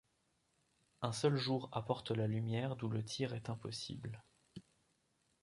Un 1.03 1.11
seul 1.11 1.35
jour 1.37 1.69
apporte 1.71 2.09
la 2.09 2.25
lumière 2.25 2.75
d'où 2.75 2.89
le 2.89 3.05
tir 3.05 3.35
est 3.35 3.51
impossible. 3.51 4.23